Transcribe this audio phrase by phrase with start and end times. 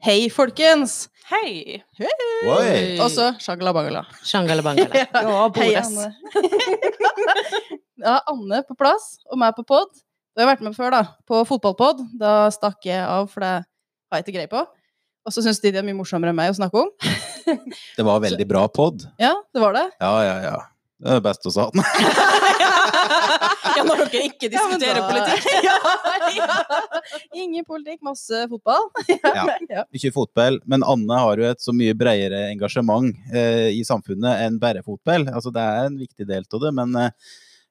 [0.00, 1.10] Hei, folkens!
[1.28, 1.76] Hei!
[2.00, 2.94] Hei.
[3.04, 4.00] Og så shangala bangala.
[4.24, 4.96] Shangala bangala.
[4.96, 5.74] Ja, Hei.
[5.76, 6.06] Anne.
[8.06, 9.92] ja, Anne på plass, og meg på pod.
[10.32, 11.02] Du har vært med før, da.
[11.28, 12.00] På fotballpod.
[12.16, 14.64] Da stakk jeg av, for det har jeg ikke greie på.
[15.28, 16.88] Og så syns de det er mye morsommere enn meg å snakke om.
[17.98, 19.04] Det var veldig bra pod.
[19.20, 19.84] Ja, det var det.
[20.00, 20.56] Ja, ja, ja.
[21.00, 21.84] Det er best sa den.
[23.78, 25.44] Ja, når dere ikke Ja, diskuterer da- politikk.
[25.68, 25.76] ja,
[26.36, 27.02] ja.
[27.42, 28.88] Ingen politikk, masse fotball.
[29.38, 29.44] Ja.
[29.68, 29.84] Ja.
[29.94, 30.58] Mye fotball.
[30.70, 35.28] Men Anne har jo et så mye bredere engasjement eh, i samfunnet enn bare fotball.
[35.30, 37.14] Altså, det er en viktig del av det, men eh,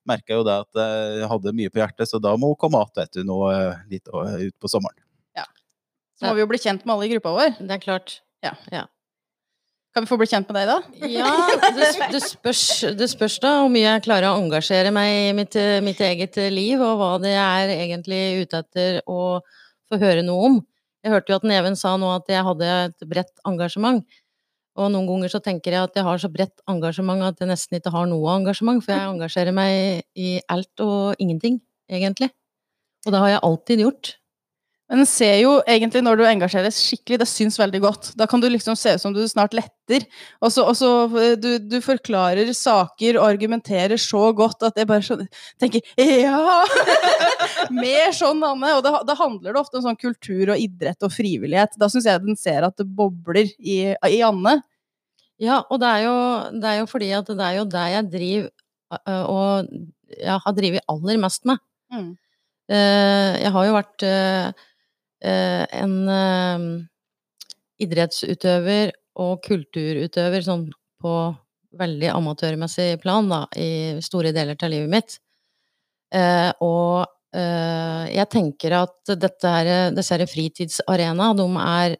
[0.09, 0.79] merka jo det at
[1.19, 4.47] jeg hadde mye på hjertet, så da må hun komme igjen, nå eh, litt eh,
[4.49, 4.97] ut på sommeren.
[6.19, 7.53] Så må vi jo bli kjent med alle i gruppa vår.
[7.63, 8.19] Det er klart.
[9.99, 11.07] Kan vi få bli kjent med deg, da?
[11.11, 11.29] Ja,
[11.75, 12.61] det, det, spørs,
[12.95, 16.79] det spørs da hvor mye jeg klarer å engasjere meg i mitt, mitt eget liv,
[16.79, 19.41] og hva det er egentlig ute etter å
[19.91, 20.55] få høre noe om.
[21.03, 24.07] Jeg hørte jo at Neven sa nå at jeg hadde et bredt engasjement.
[24.79, 27.81] Og noen ganger så tenker jeg at jeg har så bredt engasjement at jeg nesten
[27.81, 31.59] ikke har noe engasjement, for jeg engasjerer meg i alt og ingenting,
[31.91, 32.31] egentlig.
[33.03, 34.15] Og det har jeg alltid gjort.
[34.89, 38.07] Men en ser jo egentlig når du engasjeres skikkelig, det syns veldig godt.
[38.17, 40.05] Da kan du liksom se ut som du snart letter.
[40.41, 40.89] Og så, og så
[41.21, 45.19] eh, du, du forklarer saker og argumenterer så godt at jeg bare så,
[45.61, 46.63] tenker ja!
[47.83, 48.73] Mer sånn, Anne.
[48.79, 51.77] Og da, da handler det ofte om sånn kultur og idrett og frivillighet.
[51.77, 54.57] Da syns jeg den ser at det bobler i, i Anne.
[55.39, 56.15] Ja, og det er, jo,
[56.59, 58.49] det er jo fordi at det er jo det jeg driver
[58.89, 59.69] og
[60.17, 61.61] jeg har drevet aller mest med.
[61.93, 62.09] Mm.
[62.69, 64.65] Eh, Jeg har jo vært eh,
[65.25, 66.65] en eh,
[67.83, 70.67] idrettsutøver og kulturutøver sånn
[70.99, 71.13] på
[71.79, 75.17] veldig amatørmessig plan da, i store deler av livet mitt.
[76.15, 77.05] Eh, og
[77.35, 81.97] eh, jeg tenker at dette her, disse her fritidsarenaene, de er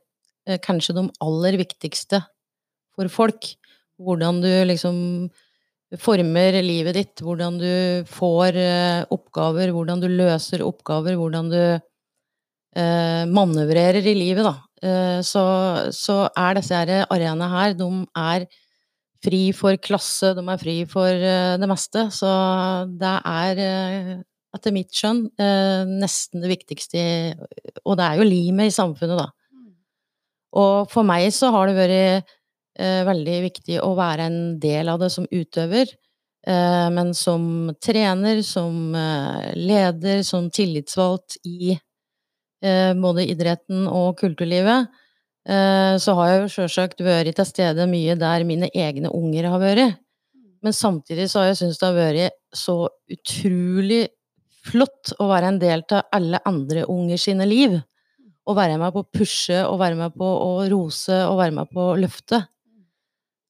[0.48, 2.23] eh, kanskje de aller viktigste
[2.95, 3.52] for folk.
[4.00, 4.98] Hvordan du liksom
[5.99, 7.72] former livet ditt, hvordan du
[8.10, 11.86] får eh, oppgaver, hvordan du løser oppgaver, hvordan du eh,
[12.77, 14.55] manøvrerer i livet, da.
[14.80, 15.43] Eh, så,
[15.91, 18.45] så er disse arenaene her, de er
[19.23, 22.07] fri for klasse, de er fri for eh, det meste.
[22.15, 22.30] Så
[22.99, 24.13] det er, eh,
[24.55, 27.02] etter mitt skjønn, eh, nesten det viktigste
[27.85, 29.27] Og det er jo limet i samfunnet, da.
[30.59, 32.30] Og for meg så har det vært
[32.80, 35.91] eh, veldig viktig å være en del av det som utøver.
[36.47, 41.83] Eh, men som trener, som eh, leder, som tillitsvalgt i eh,
[42.99, 44.89] både idretten og kulturlivet,
[45.47, 49.64] eh, så har jeg jo sjølsagt vært til stede mye der mine egne unger har
[49.64, 49.99] vært.
[50.59, 52.77] Men samtidig så har jeg syntes det har vært så
[53.14, 54.02] utrolig
[54.69, 57.77] flott å være en del av alle andre unger sine liv.
[58.49, 61.69] Å være med på å pushe, og være med på å rose, og være med
[61.71, 62.42] på å løfte.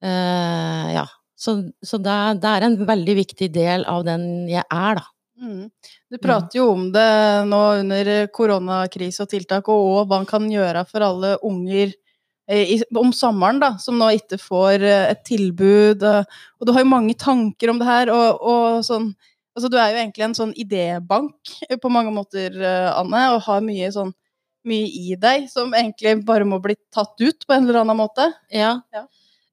[0.03, 1.05] Uh, ja.
[1.39, 5.05] Så, så det, det er en veldig viktig del av den jeg er, da.
[5.39, 5.69] Mm.
[6.11, 7.07] Du prater jo om det
[7.47, 11.93] nå under koronakrise og tiltak, og hva man kan gjøre for alle unger
[12.49, 16.03] eh, i, om sommeren, da, som nå ikke får eh, et tilbud.
[16.03, 19.13] Og du har jo mange tanker om det her, og, og sånn
[19.57, 21.49] Altså, du er jo egentlig en sånn idébank
[21.83, 24.13] på mange måter, eh, Anne, og har mye sånn
[24.67, 28.29] mye i deg som egentlig bare må bli tatt ut på en eller annen måte.
[28.53, 28.77] Ja.
[28.95, 29.05] Ja.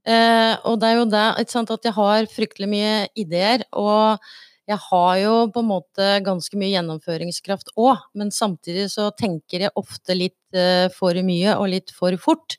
[0.07, 4.23] Eh, og det er jo det, ikke sant, at jeg har fryktelig mye ideer, og
[4.67, 9.75] jeg har jo på en måte ganske mye gjennomføringskraft òg, men samtidig så tenker jeg
[9.79, 12.59] ofte litt eh, for mye og litt for fort.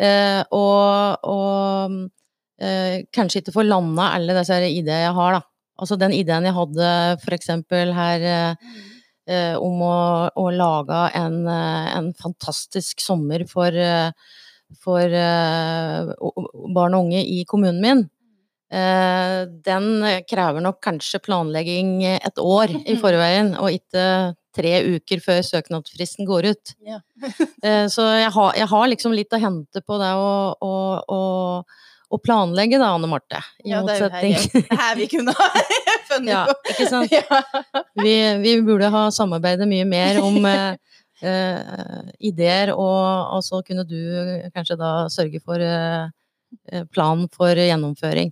[0.00, 1.98] Eh, og og
[2.60, 5.44] eh, kanskje ikke får landa alle disse ideene jeg har, da.
[5.76, 8.74] Altså den ideen jeg hadde for eksempel her eh,
[9.28, 9.96] eh, om å,
[10.32, 13.76] å lage en, eh, en fantastisk sommer for,
[14.80, 15.16] for
[16.76, 18.06] barn og unge i kommunen min.
[18.72, 19.86] Eh, den
[20.26, 26.52] krever nok kanskje planlegging et år i forveien, og ikke tre uker før søknadsfristen går
[26.54, 26.76] ut.
[26.86, 27.00] Ja.
[27.66, 30.28] Eh, så jeg har, jeg har liksom litt å hente på det å,
[30.62, 30.72] å,
[31.10, 31.20] å,
[32.14, 33.40] å planlegge, da, Anne Marte.
[33.64, 35.46] I Ja, det er jo her, motsetning her vi kunne ha
[36.10, 36.74] funnet Ja, på.
[36.74, 37.14] ikke sant?
[37.16, 37.40] Ja.
[37.98, 38.14] vi,
[38.44, 40.76] vi burde ha samarbeidet mye mer om eh,
[41.26, 43.98] eh, ideer, og, og så kunne du
[44.54, 48.30] kanskje da sørge for eh, plan for gjennomføring.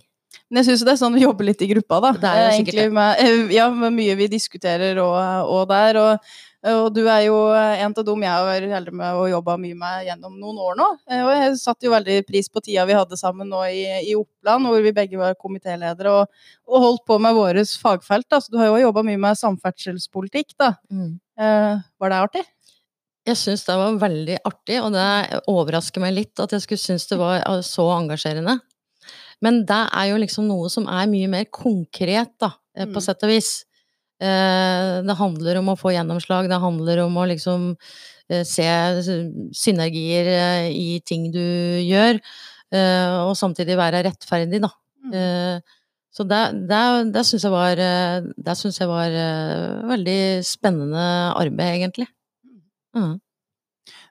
[0.49, 2.11] Men jeg syns det er sånn vi jobber litt i gruppa, da.
[2.19, 5.15] Det er jo Eh, egentlig Med, eh, ja, med mye vi diskuterer og,
[5.51, 5.99] og der.
[6.01, 6.29] Og,
[6.65, 9.77] og du er jo en av dem jeg har vært heldig med å jobbe mye
[9.81, 10.87] med gjennom noen år nå.
[11.09, 14.15] Eh, Og jeg satte jo veldig pris på tida vi hadde sammen nå i, i
[14.17, 18.29] Oppland, hvor vi begge var komitéledere og, og holdt på med våres fagfelt.
[18.29, 18.41] Da.
[18.41, 20.73] Så du har jo jobba mye med samferdselspolitikk, da.
[20.91, 21.15] Mm.
[21.39, 22.45] Eh, var det artig?
[23.25, 27.07] jeg syns det var veldig artig, og det overrasker meg litt at jeg skulle synes
[27.09, 28.59] det var eh, så engasjerende.
[29.45, 33.05] Men det er jo liksom noe som er mye mer konkret, da, eh, på Mm.
[33.05, 33.51] sett og vis.
[34.19, 37.75] Eh, Det handler om å få gjennomslag, det handler om å liksom
[38.29, 38.65] eh, se
[39.53, 41.39] synergier i ting du
[41.85, 42.19] gjør,
[42.73, 44.71] eh, og samtidig være rettferdig, da.
[45.05, 45.13] Mm.
[45.13, 45.59] Eh,
[46.15, 49.11] Så det, det, det syns jeg var, det synes jeg var
[49.83, 52.07] veldig spennende arbeid, egentlig.
[52.95, 53.19] Mm.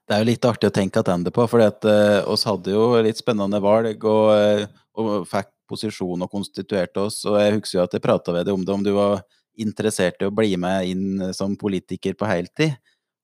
[0.04, 3.16] Det er jo litt artig å tenke tilbake på, for uh, oss hadde jo litt
[3.16, 4.66] spennende valg og, eh,
[5.00, 7.22] og fikk posisjon og konstituerte oss.
[7.26, 9.22] Og jeg husker jo at jeg prata med deg om det, om du var
[9.58, 12.74] interessert i å bli med inn som politiker på heltid.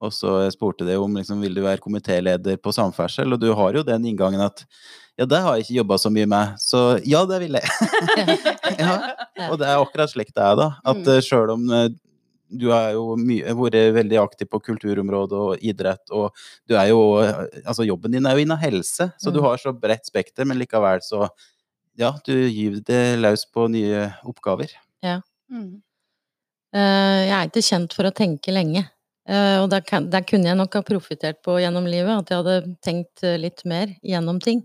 [0.00, 3.74] Og så spurte jeg om liksom, vil du være komitéleder på samferdsel, og du har
[3.76, 4.62] jo den inngangen at
[5.20, 7.68] ja, det har jeg ikke jobba så mye med, så ja, det vil jeg.
[8.80, 8.94] ja.
[9.50, 10.70] Og det er akkurat slik det er, da.
[10.84, 11.10] At Mm.
[11.10, 11.88] uh, sjøl om uh,
[12.50, 16.32] du har jo mye, vært veldig aktiv på kulturområdet og idrett, og
[16.66, 19.44] du er jo Altså, jobben din er jo innen helse, så du Mm.
[19.50, 21.28] har så bredt spekter, men likevel så
[22.00, 24.72] Ja, du gyver det løs på nye oppgaver.
[25.50, 25.82] Mm.
[26.72, 28.86] Eh, Jeg er ikke kjent for å tenke lenge.
[29.28, 32.76] Eh, Og det, kan, kunne jeg nok ha profittert på gjennom livet, at jeg hadde
[32.82, 34.64] tenkt eh, litt mer gjennom ting.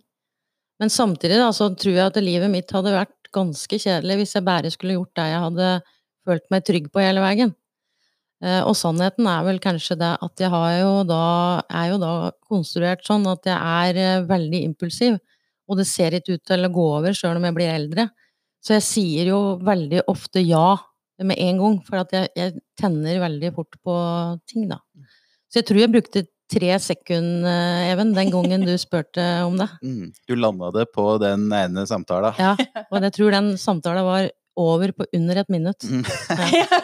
[0.80, 4.48] Men samtidig da, så tror jeg at livet mitt hadde vært ganske kjedelig hvis jeg
[4.48, 5.70] bare skulle gjort det jeg hadde
[6.26, 7.54] følt meg trygg på hele veien.
[8.44, 11.24] Eh, Og sannheten er vel kanskje det at jeg har jo da,
[11.70, 12.14] er jo da
[12.48, 15.20] konstruert sånn at jeg er veldig impulsiv,
[15.66, 18.10] og det ser ikke ut til å gå over sjøl om jeg blir eldre.
[18.66, 20.76] Så jeg sier jo veldig ofte ja
[21.24, 23.98] med en gang, for at jeg, jeg tenner veldig fort på
[24.50, 24.82] ting, da.
[25.48, 29.70] Så jeg tror jeg brukte tre sekunder, Even, den gangen du spurte om det.
[29.82, 30.10] Mm.
[30.28, 32.36] Du landa det på den ene samtalen.
[32.38, 32.56] Ja,
[32.90, 35.88] og jeg tror den samtalen var over på under et minutt.
[35.90, 36.06] Mm.
[36.56, 36.68] Ja.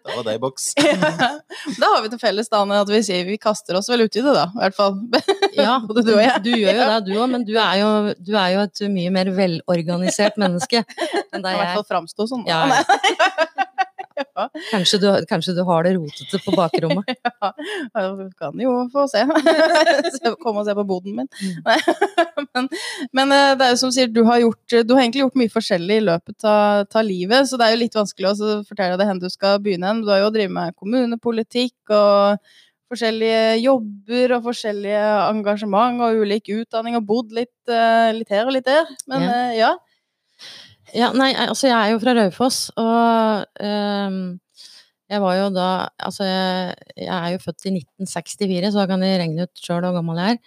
[0.00, 0.72] Da var det i boks.
[0.76, 4.32] Da har vi til felles da, at vi sier vi kaster oss vel uti det,
[4.34, 4.48] da.
[4.50, 4.96] I hvert fall.
[5.56, 6.42] Ja, Både du og jeg.
[6.44, 9.14] du gjør jo det, du òg, men du er, jo, du er jo et mye
[9.14, 12.46] mer velorganisert menneske enn I hvert fall framstå sånn.
[12.50, 12.66] Ja,
[14.20, 14.48] Ja.
[14.70, 17.08] Kanskje du, kanskje du har det rotete på bakrommet.
[17.40, 17.50] Ja,
[18.16, 19.22] du kan jo få se.
[20.42, 21.28] Komme og se på boden min.
[21.40, 22.46] Mm.
[22.54, 22.68] Men,
[23.16, 25.52] men eh, det er jo som sier, du har, gjort, du har egentlig gjort mye
[25.52, 29.12] forskjellig i løpet av, av livet, så det er jo litt vanskelig å fortelle deg
[29.12, 29.88] hvor du skal begynne.
[29.92, 30.02] hen.
[30.04, 32.52] Du har jo drevet med kommunepolitikk og
[32.90, 38.56] forskjellige jobber og forskjellige engasjement og ulik utdanning og bodd litt, eh, litt her og
[38.56, 38.90] litt der.
[39.10, 39.30] Men Ja.
[39.30, 39.72] eh, ja.
[40.90, 44.40] Ja, nei, altså jeg er jo fra Raufoss, og um
[45.10, 49.02] jeg var jo da Altså, jeg, jeg er jo født i 1964, så da kan
[49.02, 50.40] jeg regne ut sjøl hvor gammel jeg er.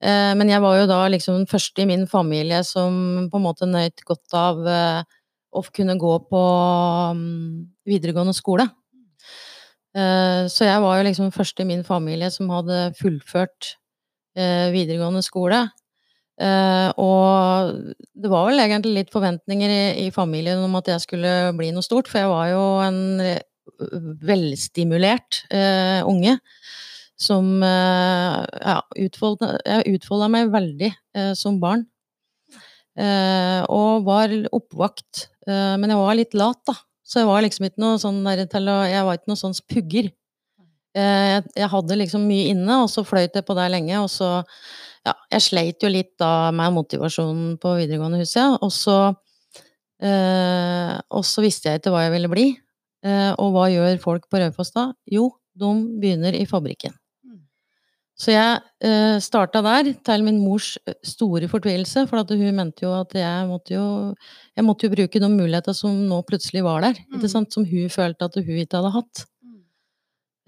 [0.00, 3.44] Eh, men jeg var jo da liksom den første i min familie som på en
[3.44, 5.02] måte nøt godt av eh,
[5.52, 6.42] å kunne gå på
[7.16, 7.54] mm,
[7.90, 8.66] videregående skole.
[9.90, 13.74] Eh, så jeg var jo liksom den første i min familie som hadde fullført
[14.38, 15.64] eh, videregående skole.
[16.40, 17.72] Eh, og
[18.14, 19.72] det var vel egentlig litt forventninger
[20.06, 23.00] i, familien om at jeg skulle bli noe stort, for jeg var jo en
[24.24, 25.44] velstimulert
[26.08, 26.34] unge
[27.20, 30.90] som ja, utfolda, jeg utfolda meg veldig
[31.38, 31.84] som barn.
[33.00, 35.28] Og var oppvakt.
[35.46, 36.76] Men jeg var litt lat, da.
[37.10, 40.12] Så jeg var liksom ikke noe sånn der Jeg var ikke noe sånn pugger.
[40.94, 44.10] Eh, jeg, jeg hadde liksom mye inne, og så fløyt jeg på det lenge, og
[44.10, 44.30] så
[45.06, 48.96] ja, jeg sleit jo litt da med motivasjonen på videregående huset, og så
[50.02, 52.48] eh, Og så visste jeg ikke hva jeg ville bli.
[53.06, 54.90] Eh, og hva gjør folk på Raufoss da?
[55.08, 55.70] Jo, de
[56.02, 56.94] begynner i fabrikken.
[58.20, 58.22] Mm.
[58.22, 62.92] Så jeg eh, starta der, til min mors store fortvilelse, for at hun mente jo
[62.92, 64.14] at jeg måtte jo
[64.56, 67.28] Jeg måtte jo bruke de muligheter som nå plutselig var der, Mm.
[67.28, 69.24] som hun følte at hun ikke hadde hatt.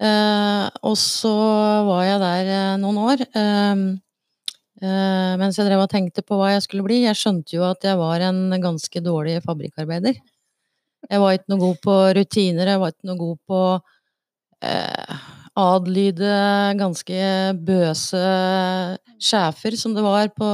[0.03, 1.33] Eh, og så
[1.87, 3.21] var jeg der eh, noen år.
[3.33, 3.75] Eh,
[4.83, 7.03] eh, mens jeg drev og tenkte på hva jeg skulle bli.
[7.07, 10.19] Jeg skjønte jo at jeg var en ganske dårlig fabrikkarbeider.
[11.09, 13.61] Jeg var ikke noe god på rutiner, jeg var ikke noe god på
[14.63, 15.17] eh,
[15.59, 16.33] adlyde
[16.79, 17.23] ganske
[17.65, 18.23] bøse
[19.21, 20.49] sjefer, som det var på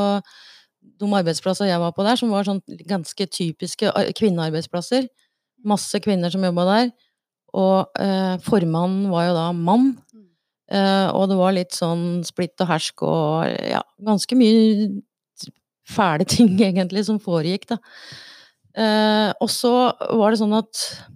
[1.00, 5.08] de arbeidsplasser jeg var på der, som var sånn ganske typiske kvinnearbeidsplasser.
[5.68, 6.92] Masse kvinner som jobba der.
[7.58, 9.94] Og eh, formannen var jo da mann.
[10.70, 14.90] Eh, og det var litt sånn splitt og hersk og ja, ganske mye
[15.90, 17.80] fæle ting egentlig som foregikk, da.
[18.80, 19.72] Eh, og så
[20.20, 21.16] var det sånn at eh,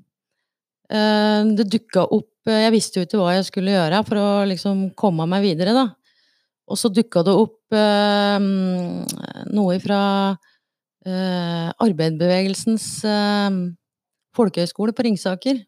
[0.90, 4.90] det dukka opp eh, Jeg visste jo ikke hva jeg skulle gjøre for å liksom
[5.00, 5.86] komme meg videre, da.
[6.72, 8.40] Og så dukka det opp eh,
[9.54, 10.02] noe fra
[11.06, 13.60] eh, arbeiderbevegelsens eh,
[14.38, 15.64] folkehøgskole på Ringsaker.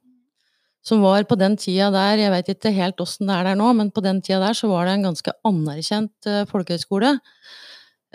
[0.85, 3.71] som var på den tida der, jeg vet ikke helt åssen det er der nå,
[3.73, 7.17] men på den tida der så var det en ganske anerkjent eh, folkehøyskole.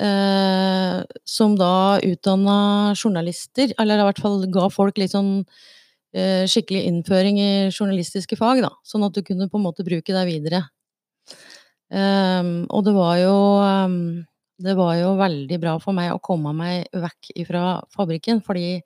[0.00, 5.79] Eh, som da utdanna journalister, eller i hvert fall ga folk litt sånn eh,
[6.10, 8.70] skikkelig innføring i journalistiske fag, da.
[8.82, 10.64] Sånn at du kunne på en måte bruke deg videre.
[11.90, 13.94] Um, og det var jo um,
[14.62, 18.78] Det var jo veldig bra for meg å komme meg vekk ifra fabrikken, fordi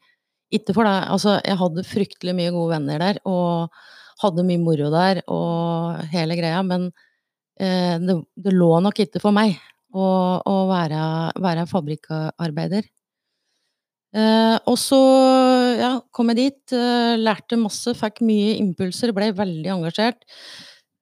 [0.55, 3.75] ikke for deg Altså, jeg hadde fryktelig mye gode venner der, og
[4.23, 9.37] hadde mye moro der og hele greia, men uh, det, det, lå nok ikke for
[9.37, 9.59] meg
[9.93, 10.07] å,
[10.41, 11.03] å være,
[11.45, 12.89] være fabrikkarbeider.
[14.15, 14.99] Eh, og så
[15.81, 20.23] ja, kom jeg dit, eh, lærte masse, fikk mye impulser, ble veldig engasjert.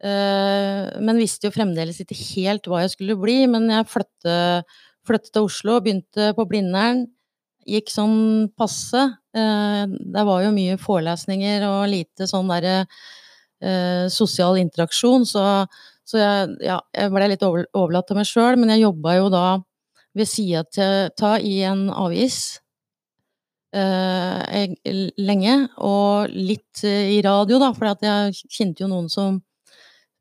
[0.03, 3.43] Eh, men visste jo fremdeles ikke helt hva jeg skulle bli.
[3.51, 7.05] Men jeg flyttet, flyttet til Oslo, begynte på Blindern.
[7.69, 9.05] Gikk sånn passe.
[9.37, 12.81] Eh, det var jo mye forelesninger og lite sånn derre
[13.63, 15.45] eh, sosial interaksjon, så,
[16.09, 18.57] så jeg, ja, jeg, ble litt overlatt til meg sjøl.
[18.59, 19.47] Men jeg jobba jo da
[20.17, 20.65] ved sida
[21.29, 22.62] av i en avis
[23.77, 24.67] eh,
[25.19, 29.41] lenge, og litt i radio, da, for jeg kjente jo noen som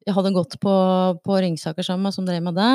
[0.08, 0.74] jeg hadde gått på,
[1.22, 2.74] på Ringsaker sammen med, som drev med det.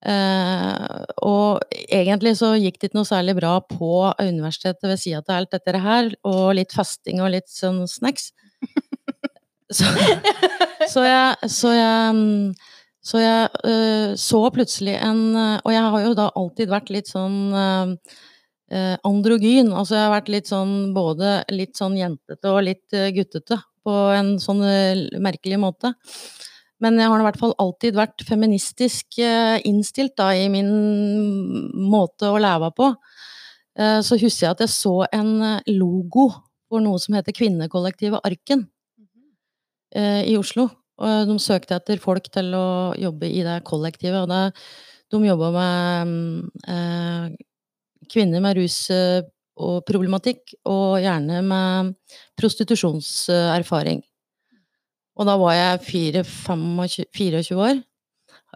[0.00, 1.60] Eh, og
[1.92, 5.82] egentlig så gikk det ikke noe særlig bra på universitetet ved sida av alt dette
[5.84, 8.30] her, og litt fasting og litt sånn snacks.
[9.70, 9.86] Så,
[10.90, 12.54] så jeg Så jeg,
[13.06, 17.54] så, jeg øh, så plutselig en Og jeg har jo da alltid vært litt sånn
[17.54, 17.92] uh,
[18.70, 19.72] androgyn.
[19.74, 24.34] Altså jeg har vært litt sånn både litt sånn jentete og litt guttete på en
[24.42, 25.92] sånn eh, merkelig måte.
[26.80, 30.70] Men jeg har i hvert fall alltid vært feministisk eh, innstilt da, i min
[31.90, 32.92] måte å leve på.
[33.78, 35.34] Eh, så husker jeg at jeg så en
[35.68, 36.30] logo
[36.70, 38.68] for noe som heter Kvinnekollektivet Arken
[39.90, 40.68] i Oslo.
[41.02, 44.20] Og de søkte etter folk til å jobbe i det kollektivet.
[44.22, 44.60] Og det,
[45.10, 46.12] de jobba med
[46.70, 47.32] eh,
[48.10, 48.82] kvinner med rus
[49.60, 51.94] og problematikk, og gjerne med
[52.40, 54.00] prostitusjonserfaring.
[55.20, 57.80] Og da var jeg 4, 25, 24 år.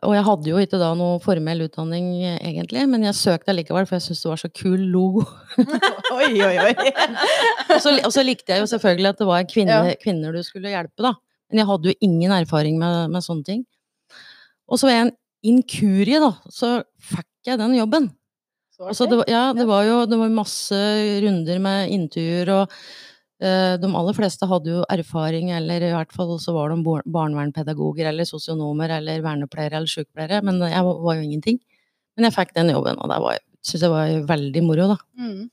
[0.04, 3.96] Og jeg hadde jo ikke da noe formell utdanning, egentlig, men jeg søkte likevel, for
[3.96, 5.22] jeg syntes det var så kul logo.
[6.18, 6.72] oi, oi, oi.
[7.68, 10.00] og, så, og, så, likte jeg jo selvfølgelig at det var kvinner, ja.
[10.00, 11.14] kvinner du skulle hjelpe, da.
[11.48, 13.62] Men jeg hadde jo ingen erfaring med, med sånne ting.
[14.66, 16.74] Og så ved en inkurie, da, så
[17.12, 18.10] fikk jeg den jobben.
[18.90, 20.78] Altså, det, ja, det var jo det var masse
[21.24, 22.74] runder med intervjuer, og
[23.44, 28.10] uh, de aller fleste hadde jo erfaring, eller i hvert fall så var de barnevernpedagoger
[28.10, 31.60] eller sosionomer eller vernepleiere eller sykepleiere, men jeg var jo ingenting.
[32.14, 34.98] Men jeg fikk den jobben, og det var, synes jeg var veldig moro, da.
[35.18, 35.48] Mm.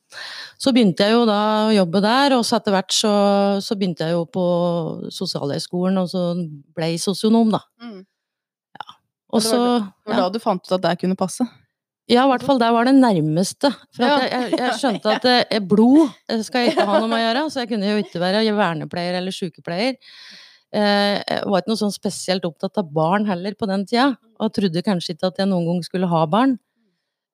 [0.61, 3.13] Så begynte jeg jo da å jobbe der, og så etter hvert så,
[3.65, 4.45] så begynte jeg jo på
[5.13, 6.27] Sosialhøgskolen, og så
[6.77, 7.63] ble jeg sosionom, da.
[7.81, 8.03] Mm.
[8.77, 8.87] Ja.
[9.33, 11.47] Og så Det var da du fant ut at det kunne passe?
[12.09, 13.69] Ja, i hvert fall der var det nærmeste.
[13.95, 14.17] For ja.
[14.25, 16.09] jeg, jeg, skjønte at eh, blod
[16.47, 19.19] skal jeg ikke ha noe med å gjøre, så jeg kunne jo ikke være vernepleier
[19.19, 19.99] eller sykepleier.
[20.71, 24.53] Eh, jeg var ikke noe sånn spesielt opptatt av barn heller på den tida, og
[24.55, 26.57] trodde kanskje ikke at jeg noen gang skulle ha barn.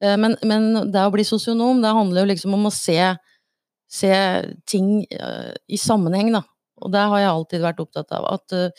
[0.04, 3.00] Eh, men, men, det å bli sosionom, det handler jo liksom om å se,
[3.90, 4.14] se
[4.70, 6.44] ting eh, i sammenheng, da.
[6.82, 8.28] Og det har jeg alltid vært opptatt av.
[8.36, 8.78] At,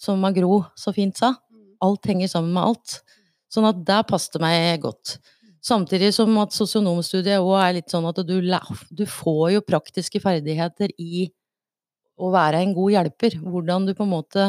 [0.00, 1.36] som Magro så fint sa,
[1.84, 2.96] alt henger sammen med alt.
[3.50, 5.18] Sånn at det passet meg godt.
[5.60, 10.94] Samtidig som at sosionomstudiet òg er litt sånn at du, du, får jo praktiske ferdigheter
[10.96, 11.26] i
[12.20, 13.36] å være en god hjelper.
[13.42, 14.46] Hvordan du på en måte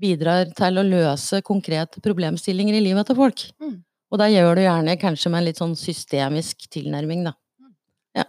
[0.00, 3.44] bidrar til å løse konkrete problemstillinger i livet til folk.
[3.60, 3.76] Mm.
[4.12, 7.34] Og det gjør du gjerne kanskje med en litt sånn systemisk tilnærming, da.
[7.60, 7.72] Mm.
[8.20, 8.26] Ja.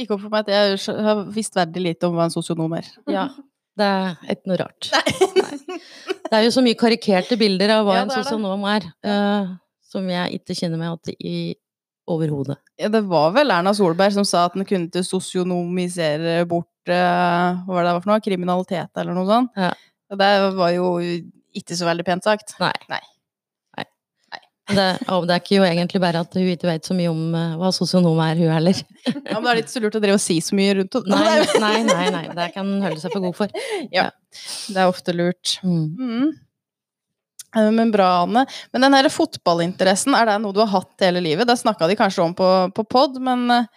[0.00, 2.90] Gikk opp for meg at jeg har visst veldig lite om hva en sosionom er.
[3.08, 3.28] Ja.
[3.78, 4.90] Det er ikke noe rart.
[4.94, 5.30] Nei.
[5.38, 5.78] Nei.
[6.28, 9.54] Det er jo så mye karikerte bilder av hva ja, en sosionom er, uh,
[9.88, 11.38] som jeg ikke kjenner meg igjen i
[12.08, 12.58] overhodet.
[12.80, 17.64] Ja, det var vel Erna Solberg som sa at den kunne ikke sosionomisere bort uh,
[17.64, 19.56] hva var det for noe, kriminalitet eller noe sånt.
[19.56, 19.72] Ja.
[20.18, 20.92] Det var jo
[21.56, 22.56] ikke så veldig pent sagt.
[22.60, 22.74] Nei.
[22.92, 23.02] Nei.
[24.68, 27.70] Det er ikke jo egentlig bare at hun ikke vet så mye om uh, hva
[27.72, 28.82] sosionom er, hun heller.
[29.06, 31.20] Ja, men det er litt så lurt å drive og si så mye rundt henne.
[31.22, 33.64] Nei, nei, nei, nei, det kan hun holde seg for god for.
[33.94, 34.10] Ja,
[34.68, 35.56] det er ofte lurt.
[35.64, 35.86] Mm.
[35.96, 36.28] Mm.
[37.56, 38.44] Eh, men bra, Anne.
[38.72, 41.48] Men den her fotballinteressen, er det noe du har hatt hele livet?
[41.48, 43.68] Det snakka de kanskje om på, på pod, men uh,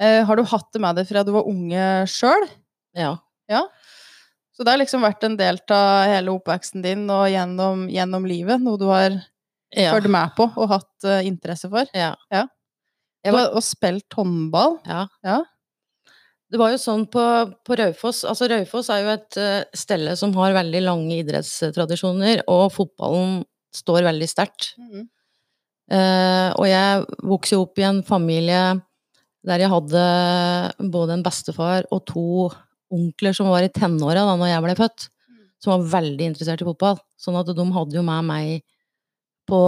[0.00, 2.48] har du hatt det med deg fra du var unge sjøl?
[2.96, 3.16] Ja.
[3.50, 3.66] ja.
[4.56, 8.64] Så det har liksom vært en del av hele oppveksten din og gjennom, gjennom livet?
[8.64, 9.20] Noe du har
[9.74, 9.92] ja.
[9.92, 11.88] fulgt med på og hatt uh, interesse for.
[11.96, 12.14] Ja.
[12.32, 12.46] ja.
[13.28, 14.78] Var, og spilt håndball.
[14.88, 15.04] Ja.
[15.26, 15.42] ja.
[16.48, 17.22] Det var jo sånn på,
[17.66, 22.70] på Raufoss Altså, Raufoss er jo et uh, stelle som har veldig lange idrettstradisjoner, og
[22.72, 23.42] fotballen
[23.74, 24.72] står veldig sterkt.
[24.80, 25.06] Mm.
[25.88, 28.62] Uh, og jeg vokste jo opp i en familie
[29.48, 30.00] der jeg hadde
[30.92, 32.48] både en bestefar og to
[32.92, 35.44] onkler som var i tenåra da når jeg ble født, mm.
[35.64, 36.98] som var veldig interessert i fotball.
[37.20, 38.66] Sånn at de hadde jo med meg
[39.48, 39.62] på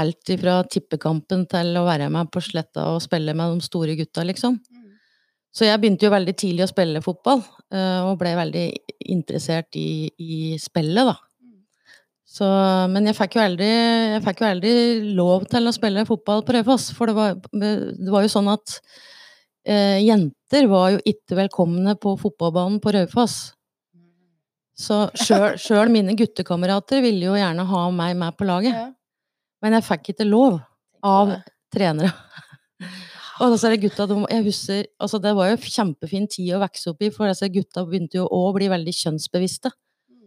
[0.00, 4.24] alt fra tippekampen til å være med på sletta og spille med de store gutta,
[4.26, 4.58] liksom.
[4.60, 4.86] Mm.
[5.50, 7.42] Så jeg begynte jo veldig tidlig å spille fotball,
[7.74, 8.66] eh, og ble veldig
[9.10, 11.16] interessert i, i spillet, da.
[12.30, 12.46] Så,
[12.92, 13.68] men jeg fikk, jo aldri,
[14.14, 14.72] jeg fikk jo aldri
[15.18, 18.76] lov til å spille fotball på Raufoss, for det var, det var, jo sånn at
[19.66, 23.40] eh, jenter var jo ikke velkomne på fotballbanen på Raufoss.
[24.80, 25.02] Så
[25.60, 28.94] sjøl mine guttekamerater ville jo gjerne ha meg med på laget.
[29.60, 30.60] Men jeg fikk ikke lov
[31.04, 31.36] av
[31.72, 32.12] trenere.
[33.40, 36.60] Og så er det gutta, de, jeg husker, altså Det var jo kjempefin tid å
[36.60, 39.72] vokse opp i, for disse gutta begynte jo å bli veldig kjønnsbevisste.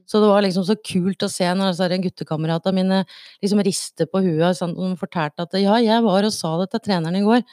[0.09, 3.03] Så det var liksom så kult å se når altså, guttekameratene mine
[3.43, 6.83] liksom rister på huet og de fortalte at ja, jeg var og sa det til
[6.89, 7.45] treneren i går.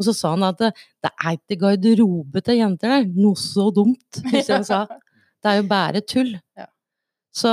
[0.00, 0.70] Og så sa han at det,
[1.04, 3.08] det er ikke garderobe til jenter der.
[3.16, 4.84] Noe så dumt, husker han sa.
[5.40, 6.34] Det er jo bare tull.
[6.58, 6.66] Ja.
[7.32, 7.50] Så,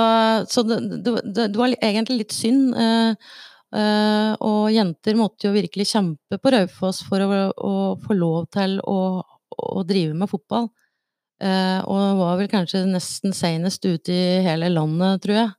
[0.50, 2.74] så det, det, det, var egentlig litt synd.
[2.74, 3.14] Uh,
[3.76, 8.80] uh, og jenter måtte jo virkelig kjempe på Raufoss for å, å, få lov til
[8.84, 10.70] å, å drive med fotball.
[11.38, 15.52] Eh, og var vel kanskje nesten senest ute i hele landet, tror jeg.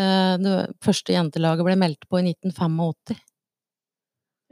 [0.00, 0.54] Eh, det
[0.84, 3.20] første jentelaget ble meldt på i 1985.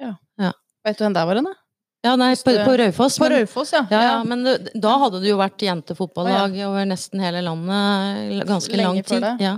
[0.05, 0.13] Ja.
[0.41, 0.53] ja.
[0.85, 1.57] Vet du hvem der var hen, da?
[2.01, 3.19] Ja, nei, på, på Raufoss.
[3.21, 3.83] På Raufoss, ja.
[3.93, 4.03] ja.
[4.07, 4.15] ja.
[4.25, 6.71] Men da hadde det jo vært jentefotballag ja.
[6.71, 9.27] over nesten hele landet ganske Lenge lang tid.
[9.45, 9.57] Ja.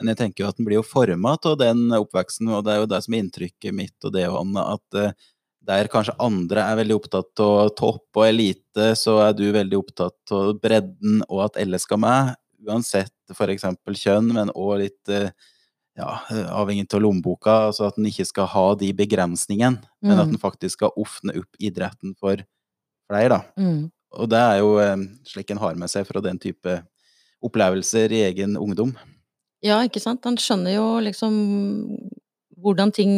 [0.00, 2.82] Men jeg tenker jo at den blir jo forma av den oppveksten, og det er
[2.82, 5.30] jo det som er inntrykket mitt og det, Anne, at uh,
[5.64, 10.34] der kanskje andre er veldig opptatt av topp og elite, så er du veldig opptatt
[10.34, 12.34] av bredden og at alle skal med.
[12.64, 13.64] Uansett f.eks.
[14.00, 15.30] kjønn, men òg litt eh,
[15.98, 16.10] ja,
[16.50, 17.56] avhengig av lommeboka.
[17.70, 20.08] Altså at en ikke skal ha de begrensningene, mm.
[20.08, 20.42] men at en mm.
[20.42, 22.42] faktisk skal åpne opp idretten for
[23.10, 23.40] flere, da.
[23.60, 23.88] Mm.
[24.14, 26.78] Og det er jo eh, slik en har med seg fra den type
[27.44, 28.94] opplevelser i egen ungdom.
[29.64, 30.24] Ja, ikke sant.
[30.28, 31.34] En skjønner jo liksom
[32.64, 33.14] hvordan ting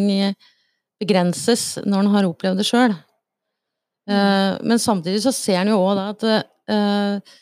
[1.00, 2.94] begrenses når en har opplevd det sjøl.
[4.06, 4.14] Mm.
[4.14, 7.36] eh, men samtidig så ser en jo òg at uh, uh,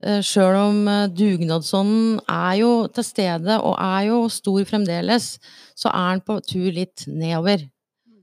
[0.00, 0.78] sjøl om
[1.12, 5.34] dugnadsånden er jo til stede og er jo stor fremdeles,
[5.76, 7.66] så er den på tur litt nedover.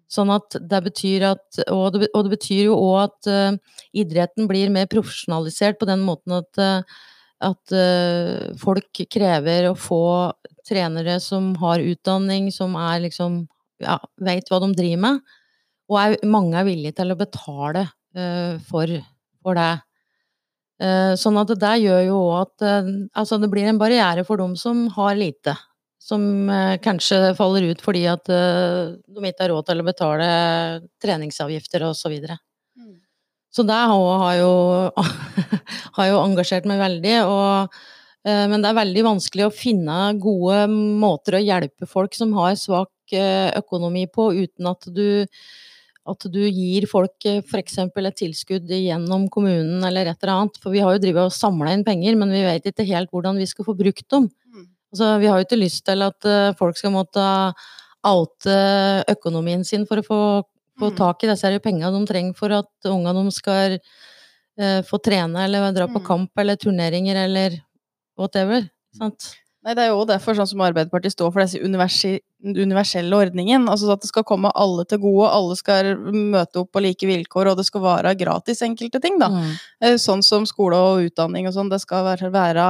[0.09, 4.47] Sånn at det betyr at Og det, og det betyr jo òg at uh, idretten
[4.47, 6.61] blir mer profesjonalisert på den måten at,
[7.43, 7.75] at
[8.61, 10.31] folk krever å få
[10.67, 13.43] trenere som har utdanning, som er liksom
[13.83, 15.19] ja, veit hva de driver med,
[15.87, 18.91] og er, mange er villige til å betale uh, for,
[19.43, 19.69] for, det.
[20.77, 24.53] Uh, sånn at det gjør jo at uh, altså det blir en barriere for dem
[24.59, 25.55] som har lite.
[26.07, 26.47] Som
[26.79, 30.27] kanskje faller ut fordi at de ikke har råd til å betale
[31.03, 31.97] treningsavgifter osv.
[31.99, 32.37] Så, videre.
[32.79, 32.93] mm.
[33.51, 34.53] så det har jo,
[35.97, 37.17] har jo engasjert meg veldig.
[37.27, 37.75] og
[38.27, 42.91] men det er veldig vanskelig å finne gode måter å hjelpe folk som har svak
[43.15, 45.23] Eh, økonomi på, uten at du,
[46.07, 47.79] at du gir folk eh, f.eks.
[47.83, 50.59] et tilskudd gjennom kommunen eller et eller annet.
[50.63, 53.39] For vi har jo drevet og samla inn penger, men vi vet ikke helt hvordan
[53.39, 54.29] vi skal få brukt dem.
[54.53, 54.67] Mm.
[54.93, 57.25] Altså, vi har jo ikke lyst til at eh, folk skal måtte
[58.07, 58.59] oute
[59.11, 60.21] økonomien sin for å få,
[60.79, 60.97] få mm.
[60.99, 65.73] tak i disse pengene de trenger for at ungene deres skal uh, få trene eller
[65.75, 66.05] dra på mm.
[66.07, 67.57] kamp eller turneringer eller
[68.15, 68.69] whatever.
[68.95, 69.33] Sant?
[69.67, 73.65] Nei, Det er jo derfor sånn som Arbeiderpartiet står for disse universelle ordningen.
[73.67, 77.49] Altså at det skal komme alle til gode, alle skal møte opp på like vilkår,
[77.51, 79.19] og det skal være gratis enkelte ting.
[79.19, 79.27] da.
[79.27, 79.57] Mm.
[79.83, 81.73] Eh, sånn som skole og utdanning og sånn.
[81.73, 82.69] Det skal være, være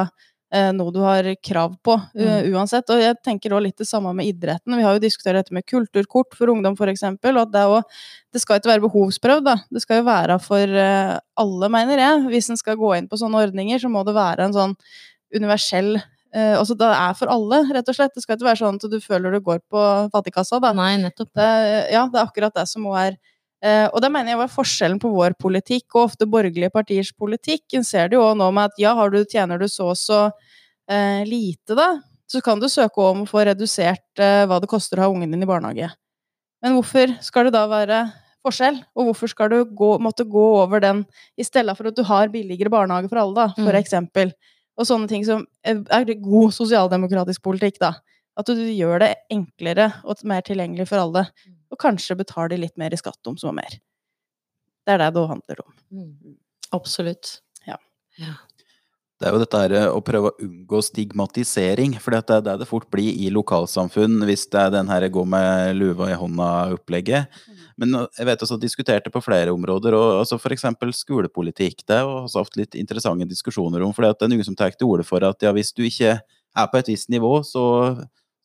[0.50, 2.50] eh, noe du har krav på mm.
[2.56, 2.90] uansett.
[2.90, 4.74] Og jeg tenker også litt det samme med idretten.
[4.74, 7.06] Vi har jo diskutert dette med kulturkort for ungdom f.eks.
[7.14, 8.02] Og at det, også,
[8.34, 9.60] det skal ikke være behovsprøvd, da.
[9.70, 10.82] Det skal jo være for
[11.46, 12.28] alle, mener jeg.
[12.34, 14.80] Hvis en skal gå inn på sånne ordninger, så må det være en sånn
[15.36, 16.00] universell
[16.36, 18.14] Uh, altså, det er for alle, rett og slett.
[18.16, 20.60] Det skal ikke være sånn at du føler du går på fattigkassa.
[20.64, 20.74] Da.
[20.76, 21.32] Nei, nettopp.
[21.38, 21.48] Det,
[21.94, 25.00] ja, det er akkurat det som må være uh, Og det mener jeg var forskjellen
[25.04, 27.66] på vår politikk og ofte borgerlige partiers politikk.
[27.80, 31.22] En ser det jo nå med at ja, du, tjener du så og så uh,
[31.28, 31.94] lite, da,
[32.28, 35.46] så kan du søke om å få redusert hva det koster å ha ungen din
[35.46, 35.88] i barnehage.
[36.60, 38.02] Men hvorfor skal det da være
[38.44, 38.82] forskjell?
[38.98, 41.06] Og hvorfor skal du gå, måtte gå over den
[41.40, 43.80] i stedet for at du har billigere barnehage for alle, da, for mm.
[43.80, 44.34] eksempel?
[44.78, 47.96] Og sånne ting som er god sosialdemokratisk politikk, da.
[48.38, 51.26] At du gjør det enklere og mer tilgjengelig for alle.
[51.48, 51.56] Mm.
[51.74, 53.80] Og kanskje betaler litt mer i skatt om som er mer.
[54.86, 55.74] Det er det det handler om.
[55.92, 56.36] Mm.
[56.78, 57.40] Absolutt.
[57.66, 57.80] Ja.
[58.22, 58.36] ja.
[59.18, 62.68] Det er jo dette her å prøve å unngå stigmatisering, for det er det det
[62.70, 67.40] fort blir i lokalsamfunn hvis det er den her gå med luva i hånda-opplegget.
[67.82, 70.68] Men jeg vet også diskuterte på flere områder, og altså f.eks.
[71.00, 71.82] skolepolitikk.
[71.90, 74.92] Det jo også ofte litt interessante diskusjoner om, for det er noen som tar til
[74.92, 77.66] orde for at ja, hvis du ikke er på et visst nivå, så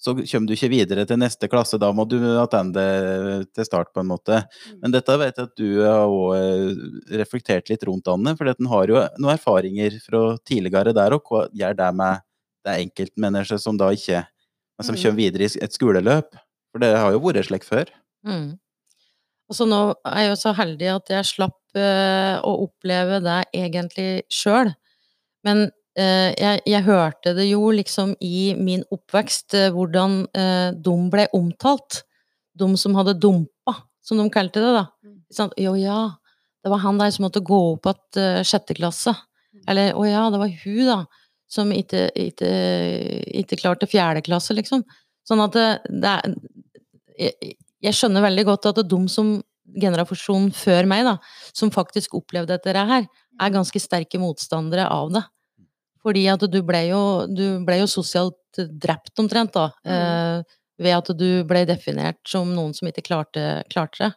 [0.02, 1.78] så kommer du ikke videre til neste klasse.
[1.78, 2.82] Da må du attende
[3.54, 4.40] til start, på en måte.
[4.66, 4.78] Mm.
[4.82, 8.34] Men dette vet jeg at du har også eh, reflektert litt rundt, Anne.
[8.38, 11.30] For den har jo noen erfaringer fra tidligere der òg.
[11.30, 12.24] Hva gjør det med
[12.66, 14.24] det enkeltmennesket som da ikke
[14.82, 15.02] som mm.
[15.04, 16.34] kommer videre i et skoleløp?
[16.72, 17.92] For det har jo vært slik før.
[18.26, 18.56] Mm.
[19.52, 23.38] Og så nå er jeg jo så heldig at jeg slapp uh, å oppleve det
[23.54, 24.72] egentlig sjøl.
[25.46, 25.81] Men Eh,
[26.38, 32.02] jeg, jeg, hørte det jo liksom i min oppvekst eh, hvordan eh, de ble omtalt.
[32.56, 34.86] De som hadde dumpa, som de kalte det, da.
[35.32, 36.00] Sånn, jo ja,
[36.64, 39.14] det var han der som måtte gå opp igjen sjette klasse.
[39.52, 39.62] Mm.
[39.72, 40.98] Eller å ja, det var hun, da,
[41.52, 42.50] som ikke, ikke,
[43.42, 44.84] ikke klarte fjerde klasse, liksom.
[45.28, 45.68] Sånn at det,
[46.02, 46.36] det er
[47.22, 49.34] jeg, jeg, skjønner veldig godt at det er de som
[49.82, 51.16] generasjonen før meg, da,
[51.56, 53.06] som faktisk opplevde dette her,
[53.40, 55.22] er ganske sterke motstandere av det.
[56.02, 59.70] Fordi at du ble jo, du ble jo sosialt drept omtrent, da.
[59.86, 59.92] Mm.
[59.94, 64.10] Eh, ved at du ble definert som noen som ikke klarte, klarte det.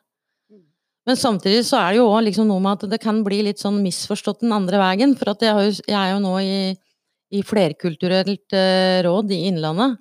[0.52, 0.64] Mm.
[1.10, 3.62] Men samtidig så er det jo òg liksom noe med at det kan bli litt
[3.62, 5.14] sånn misforstått den andre veien.
[5.20, 6.58] For at jeg, jeg er jo nå i,
[7.38, 10.00] i flerkulturelt uh, råd i Innlandet.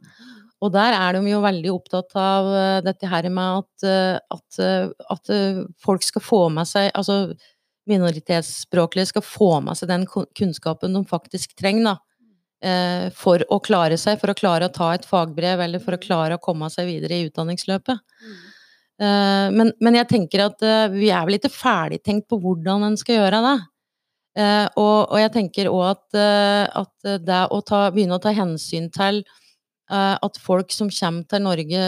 [0.65, 4.63] Og der er de jo veldig opptatt av uh, dette her med at, uh, at,
[5.19, 5.35] at
[5.85, 7.35] folk skal få med seg Altså
[7.91, 11.97] minoritetsspråklige skal få med seg den kunnskapen de faktisk trenger, da.
[12.65, 16.01] Eh, for å klare seg, for å klare å ta et fagbrev, eller for å
[16.01, 18.01] klare å komme seg videre i utdanningsløpet.
[18.25, 18.43] Mm.
[18.95, 23.19] Men, men, jeg tenker at eh, vi er vel ikke ferdigtenkt på hvordan en skal
[23.19, 23.57] gjøre det.
[24.35, 26.17] Og, og jeg tenker òg at,
[26.75, 29.21] at, det å ta, begynne å ta hensyn til
[29.87, 31.83] at folk som kommer til Norge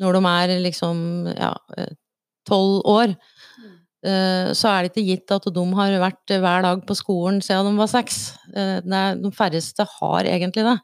[0.00, 1.02] når de er liksom
[1.34, 1.50] ja,
[2.48, 3.37] tolv år, Eh,
[4.54, 7.80] så er det ikke gitt at de har vært hver dag på skolen siden de
[7.80, 8.20] var seks.
[8.54, 10.76] Eh, de færreste har egentlig det.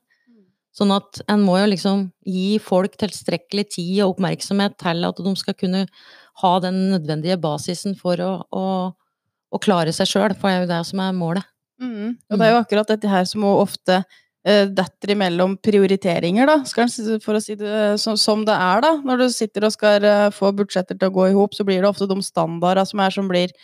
[0.74, 5.34] Sånn at en må jo liksom gi folk tilstrekkelig tid og oppmerksomhet til at de
[5.38, 5.84] skal kunne
[6.42, 8.66] ha den nødvendige basisen for å, å,
[9.54, 11.46] å klare seg sjøl, for det er jo det som er målet.
[11.78, 12.16] Mm.
[12.18, 14.00] Og det er jo akkurat dette her som ofte
[14.44, 16.58] detter imellom prioriteringer, da,
[17.24, 18.90] for å si det som, som, det er, da.
[19.00, 21.80] Når du sitter og skal uh, få budsjetter til å gå i hop, så blir
[21.80, 23.54] det ofte de standarder som er som blir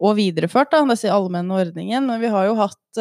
[0.00, 2.08] og videreført, da, disse allmenne ordningen.
[2.08, 3.00] Men vi har jo hatt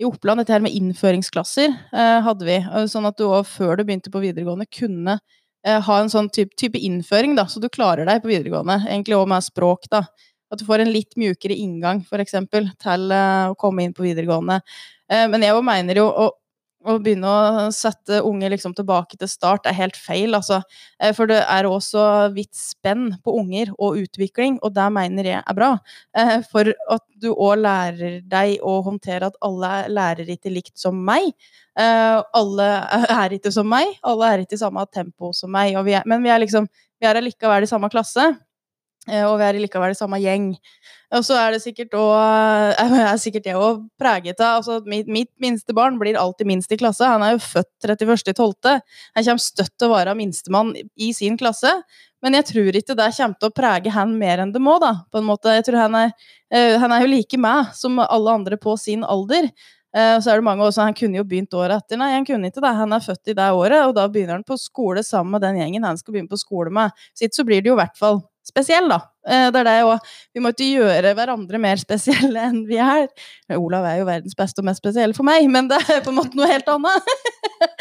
[0.00, 1.74] i Oppland dette her med innføringsklasser,
[2.22, 2.60] hadde vi.
[2.88, 5.18] Sånn at du òg før du begynte på videregående, kunne
[5.66, 8.78] ha en sånn type, type, innføring, da, så du klarer deg på videregående.
[8.86, 10.04] Egentlig òg med språk, da.
[10.54, 14.60] At du får en litt mjukere inngang, eksempel, til å komme inn på videregående.
[15.10, 16.39] Men jeg mener jo, og
[16.88, 20.60] å begynne å sette unge liksom tilbake til start er helt feil, altså.
[21.00, 25.42] Eh, for det er også vidt spenn på unger og utvikling, og det mener jeg
[25.42, 25.70] er bra.
[26.16, 30.96] Eh, for at du òg lærer deg å håndtere at alle lærer ikke likt som
[31.04, 31.32] meg.
[31.78, 32.68] Eh, alle
[33.20, 35.76] er ikke som meg, alle er ikke i samme tempo som meg.
[35.84, 38.26] Vi er, men vi er liksom Vi er allikevel i samme klasse.
[39.10, 40.52] Eh, og vi er likevel i samme gjeng.
[41.10, 45.32] Og så er det sikkert òg er sikkert det òg preget av altså mitt, mitt,
[45.42, 47.06] minste barn blir alltid minst i klasse.
[47.06, 48.78] Han er jo født 31.12.
[49.16, 51.72] Han kommer støtt til å være minstemann i sin klasse.
[52.22, 54.92] Men jeg tror ikke det kommer til å prege han mer enn det må, da,
[55.10, 55.54] på en måte.
[55.56, 56.10] Jeg tror han er,
[56.52, 59.48] uh, han er jo like meg som alle andre på sin alder.
[59.96, 61.98] Uh, og så er det mange også, Han kunne jo begynt året etter.
[61.98, 62.74] Nei, han kunne ikke det.
[62.76, 65.58] Han er født i det året, og da begynner han på skole sammen med den
[65.62, 66.92] gjengen han skal begynne på skole med.
[67.16, 68.98] Så ikke så blir det jo i hvert fall spesiell, da.
[69.26, 70.08] Eh, det er det òg.
[70.34, 73.06] Vi må ikke gjøre hverandre mer spesielle enn vi er.
[73.56, 76.18] Olav er jo verdens beste og mest spesielle for meg, men det er på en
[76.18, 77.14] måte noe helt annet.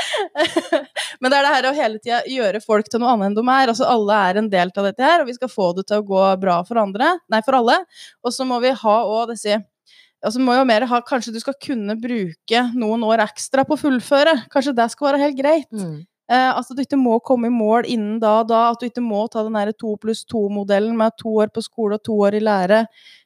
[1.22, 3.46] men det er det her å hele tida gjøre folk til noe annet enn de
[3.46, 3.74] er.
[3.74, 6.08] Altså Alle er en del av dette her, og vi skal få det til å
[6.08, 7.16] gå bra for andre.
[7.32, 7.82] Nei, for alle.
[8.24, 9.60] Og så må vi ha òg disse
[10.26, 13.80] altså må jo mer ha, Kanskje du skal kunne bruke noen år ekstra på å
[13.80, 14.36] fullføre.
[14.54, 15.70] Kanskje det skal være helt greit.
[15.72, 16.02] Mm.
[16.30, 18.68] Eh, altså at du ikke må komme i mål innen da og da.
[18.70, 22.04] At du ikke må ta den to pluss to-modellen med to år på skole og
[22.06, 22.84] to år i lære.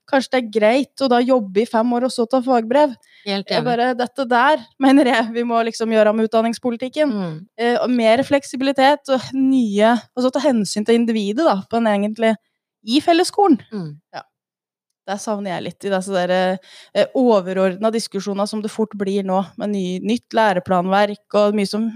[0.08, 2.96] Kanskje det er greit å da jobbe i fem år og så ta fagbrev.
[3.26, 3.66] Helt enig.
[3.68, 7.12] Bare dette der mener jeg vi må liksom gjøre med utdanningspolitikken.
[7.12, 7.38] Mm.
[7.60, 12.36] Eh, mer fleksibilitet og nye Altså ta hensyn til individet, da, på en egentlig
[12.84, 13.60] i fellesskolen.
[13.72, 13.89] Mm.
[14.13, 14.24] Ja.
[15.04, 19.74] Det savner jeg litt i disse eh, overordna diskusjoner som det fort blir nå, med
[19.74, 21.89] ny, nytt læreplanverk og mye som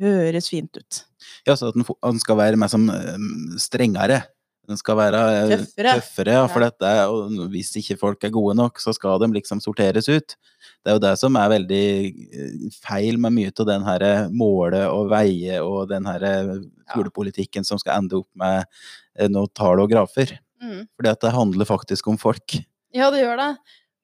[0.00, 1.04] høres fint ut.
[1.48, 4.22] Ja, så at den, skal være mer som um, strengere.
[4.70, 5.94] Den skal være eh, Tøffere.
[5.98, 9.58] tøffere ja, for dette, og hvis ikke folk er gode nok, så skal de liksom
[9.62, 10.36] sorteres ut.
[10.84, 14.28] Det er jo det som er veldig eh, feil med mye av den her eh,
[14.30, 16.54] måle og veie og den her eh,
[16.92, 20.36] skolepolitikken som skal ende opp med eh, noe tall og grafer.
[20.62, 20.84] Mm.
[20.94, 22.60] Fordi at det handler faktisk om folk.
[22.94, 23.50] Ja, det gjør det.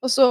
[0.05, 0.25] Og så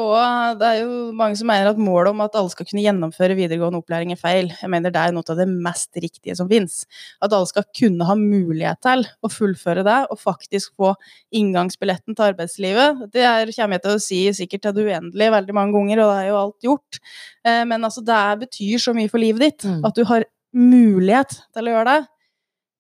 [0.60, 3.80] det er jo mange som mener at målet om at alle skal kunne gjennomføre videregående
[3.80, 4.52] opplæring er feil.
[4.60, 6.84] Jeg mener det er noe av det mest riktige som fins.
[7.18, 10.92] At alle skal kunne ha mulighet til å fullføre det, og faktisk få
[11.34, 13.02] inngangsbilletten til arbeidslivet.
[13.10, 16.12] Det er, kommer jeg til å si sikkert til det uendelige veldig mange ganger, og
[16.12, 17.00] det er jo alt gjort.
[17.42, 19.66] Eh, Men altså, det betyr så mye for livet ditt.
[19.66, 19.82] Mm.
[19.88, 22.12] At du har mulighet til å gjøre det.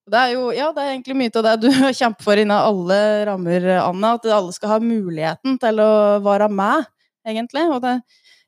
[0.06, 1.68] Det er jo, ja, det er egentlig mye av det du
[2.00, 4.14] kjemper for innen alle rammer, Anna.
[4.14, 5.90] At alle skal ha muligheten til å
[6.22, 6.86] være med,
[7.26, 7.66] egentlig.
[7.74, 7.98] Og det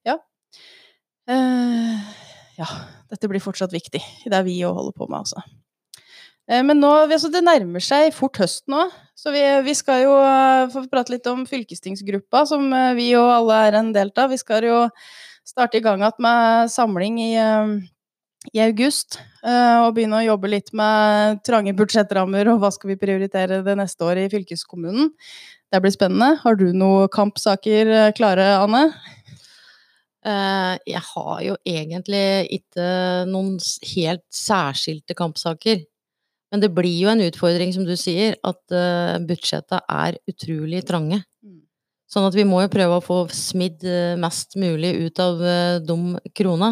[0.07, 0.21] Ja.
[1.29, 1.99] Uh,
[2.61, 2.71] ja.
[3.09, 5.42] Dette blir fortsatt viktig i det vi òg holder på med, altså.
[6.49, 10.14] Uh, men nå, altså det nærmer seg fort høsten òg, så vi, vi skal jo
[10.14, 14.31] uh, få prate litt om fylkestingsgruppa, som vi og alle er en del av.
[14.31, 14.85] Vi skal jo
[15.49, 17.33] starte i gang igjen med samling i,
[18.55, 23.01] i august, eh, og begynne å jobbe litt med trange budsjettrammer og hva skal vi
[23.01, 25.13] prioritere det neste året i fylkeskommunen.
[25.69, 26.39] Det blir spennende.
[26.43, 28.87] Har du noen kampsaker eh, klare, Anne?
[30.25, 32.25] Eh, jeg har jo egentlig
[32.59, 32.89] ikke
[33.29, 33.57] noen
[33.93, 35.85] helt særskilte kampsaker.
[36.49, 38.73] Men det blir jo en utfordring, som du sier, at
[39.29, 41.19] budsjetta er utrolig trange.
[41.45, 41.59] Mm.
[42.09, 43.85] Sånn at vi må jo prøve å få smidd
[44.17, 45.43] mest mulig ut av
[45.85, 45.99] de
[46.33, 46.71] krona.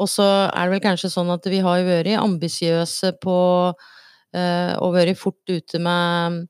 [0.00, 3.36] Og så er det vel kanskje sånn at vi har vært ambisiøse på
[4.34, 6.40] eh, og vært fort ute med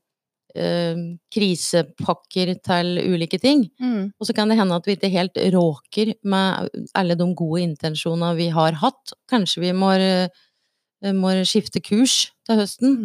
[0.55, 1.01] eh,
[1.35, 3.65] krisepakker til ulike ting.
[3.81, 4.11] Mm.
[4.19, 8.35] Og så kan det hende at vi ikke helt råker med alle de gode intensjonene
[8.39, 9.15] vi har hatt.
[9.31, 12.95] Kanskje vi må, eh, må skifte kurs til høsten.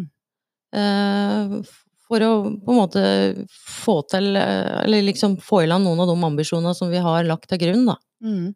[0.74, 1.58] eh,
[2.06, 2.32] For å
[2.62, 3.00] på en måte
[3.50, 7.24] få til eh, Eller liksom få i land noen av de ambisjonene som vi har
[7.26, 7.96] lagt til grunn, da.
[8.22, 8.54] Mm.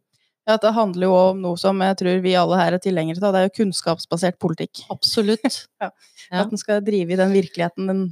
[0.49, 3.35] Ja, det handler jo om noe som jeg tror vi alle her er tilhengere av.
[3.35, 4.85] Det er jo kunnskapsbasert politikk.
[4.91, 5.67] Absolutt.
[6.31, 6.45] Ja.
[6.45, 8.03] At den skal drive i den virkeligheten den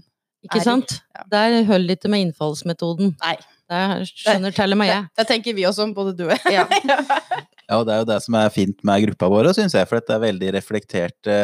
[0.42, 0.94] Ikke Er i- sant?
[1.14, 1.22] ja.
[1.30, 3.12] Der holder det ikke med innfallsmetoden.
[3.22, 3.36] Nei.
[3.70, 5.04] Det skjønner til og med jeg.
[5.18, 6.54] Det tenker vi også om, både du og jeg.
[6.56, 6.64] Ja.
[7.68, 9.84] Ja, og det er jo det som er fint med gruppa vår, syns jeg.
[9.90, 11.34] For dette er veldig reflekterte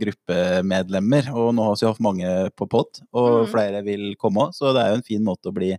[0.00, 1.28] gruppemedlemmer.
[1.34, 3.50] Og nå har vi hatt mange på pod, og Mm.
[3.52, 4.54] flere vil komme òg.
[4.54, 5.76] Så det er jo en fin måte å bli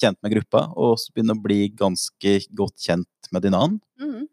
[0.00, 3.80] kjent med gruppa, og også begynne å bli ganske godt kjent med din annen.
[3.98, 4.28] Mhm.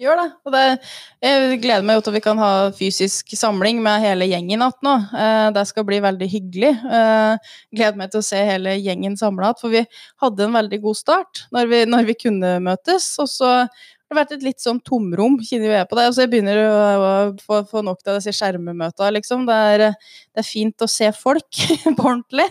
[0.00, 0.32] Gjør det.
[0.46, 0.80] Og det.
[1.20, 4.72] Jeg gleder meg jo til at vi kan ha fysisk samling med hele gjengen igjen
[4.82, 4.94] nå.
[5.12, 6.70] Eh, Det skal bli veldig hyggelig.
[6.90, 7.36] Eh,
[7.74, 9.58] Gleder meg til å se hele gjengen samla igjen.
[9.60, 9.86] For vi
[10.22, 13.18] hadde en veldig god start når vi, når vi kunne møtes.
[13.18, 13.68] Og så
[14.10, 16.04] har det vært et litt sånn tomrom, kjenner jo jeg på det.
[16.10, 19.46] Altså jeg begynner å, å få, få nok til disse skjermemøtene, liksom.
[19.46, 21.62] Det er, det er fint å se folk
[21.96, 22.48] på ordentlig.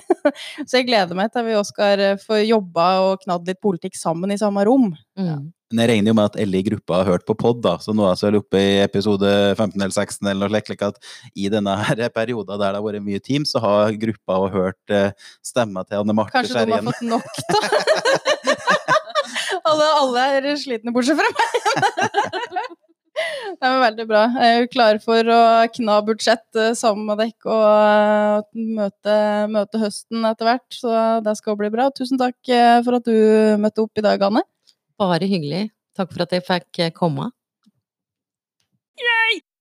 [0.64, 4.32] Så jeg gleder meg til vi også skal få jobba og knadd litt politikk sammen
[4.32, 4.94] i samme rom.
[5.20, 5.50] Mm.
[5.70, 7.94] Men jeg regner jo med at alle i gruppa har hørt på pod, da, så
[7.94, 10.72] nå er vi oppe i episode 15 eller 16 eller noe slikt.
[10.72, 10.98] slik at
[11.38, 15.12] I denne her perioden der det har vært mye team, så har gruppa hørt eh,
[15.46, 18.30] stemma til Anne Marte Kanskje de har fått nok, da?
[19.70, 22.78] alle, alle er slitne, bortsett fra meg.
[23.60, 24.22] Det er veldig bra.
[24.40, 25.40] Jeg er klar for å
[25.76, 29.18] kna budsjett eh, sammen med dere og eh, møte,
[29.52, 30.94] møte høsten etter hvert, så
[31.26, 31.90] det skal bli bra.
[31.96, 34.46] Tusen takk eh, for at du møtte opp i dag, Anne.
[35.00, 35.68] Bare hyggelig.
[36.00, 37.32] Takk for at jeg fikk komme.